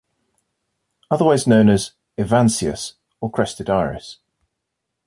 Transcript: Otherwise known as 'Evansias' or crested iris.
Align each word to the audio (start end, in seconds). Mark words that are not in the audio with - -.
Otherwise 1.11 1.45
known 1.45 1.69
as 1.69 1.91
'Evansias' 2.17 2.93
or 3.19 3.29
crested 3.29 3.69
iris. 3.69 4.17